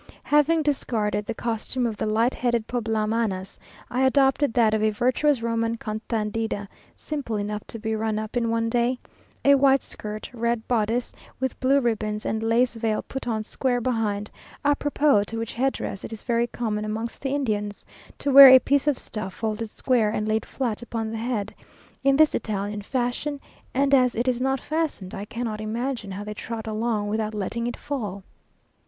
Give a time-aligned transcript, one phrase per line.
[0.23, 3.59] Having discarded the costume of the light headed Poblamanas,
[3.91, 8.49] I adopted that of a virtuous Roman Contadina, simple enough to be run up in
[8.49, 8.97] one day;
[9.45, 14.31] a white skirt, red bodice, with blue ribbons, and lace veil put on square behind;
[14.65, 17.85] à propos to which head dress, it is very common amongst the Indians
[18.17, 21.53] to wear a piece of stuff folded square, and laid flat upon the head,
[22.03, 23.39] in this Italian fashion;
[23.71, 27.67] and as it is not fastened, I cannot imagine how they trot along, without letting
[27.67, 28.23] it fall.